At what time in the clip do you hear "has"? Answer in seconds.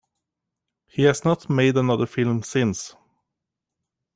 1.03-1.23